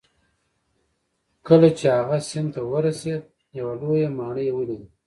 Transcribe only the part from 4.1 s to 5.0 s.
ماڼۍ یې ولیده.